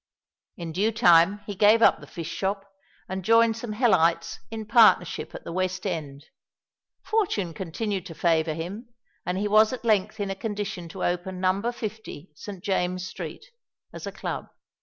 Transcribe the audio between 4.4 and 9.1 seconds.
in partnership at the West End. Fortune continued to favour him;